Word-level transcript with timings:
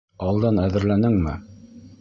Алдан 0.29 0.61
әҙерләнеңме? 0.63 1.39